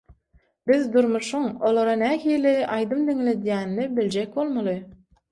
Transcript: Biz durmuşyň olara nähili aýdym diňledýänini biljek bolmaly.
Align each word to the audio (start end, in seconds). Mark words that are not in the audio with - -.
Biz 0.69 0.85
durmuşyň 0.93 1.43
olara 1.67 1.91
nähili 2.01 2.53
aýdym 2.77 3.03
diňledýänini 3.11 3.85
biljek 3.99 4.33
bolmaly. 4.39 4.75